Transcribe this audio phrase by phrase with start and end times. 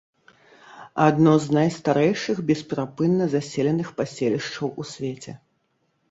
[1.07, 5.31] Адно з найстарэйшых бесперапынна заселеных паселішчаў у свеце.